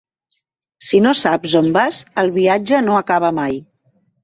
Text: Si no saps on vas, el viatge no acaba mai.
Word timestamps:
Si 0.85 1.01
no 1.07 1.11
saps 1.19 1.53
on 1.61 1.69
vas, 1.77 2.01
el 2.23 2.33
viatge 2.39 2.83
no 2.89 2.99
acaba 3.03 3.33
mai. 3.43 3.63